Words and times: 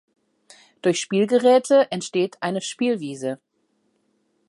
Durch 0.81 0.99
Spielgeräte 0.99 1.91
entsteht 1.91 2.41
eine 2.41 2.61
„Spielwiese“. 2.61 3.39